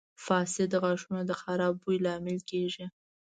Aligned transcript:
•فاسد 0.25 0.71
غاښونه 0.81 1.21
د 1.25 1.31
خراب 1.41 1.73
بوی 1.83 1.97
لامل 2.05 2.37
کیږي. 2.49 2.85